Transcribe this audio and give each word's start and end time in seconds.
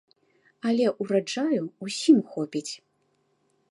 Але 0.69 0.85
ўраджаю 1.03 1.61
ўсім 1.89 2.19
хопіць. 2.35 2.69